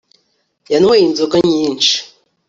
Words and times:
yanyweye 0.71 1.03
inzoga 1.05 1.37
nyinshi 1.51 1.95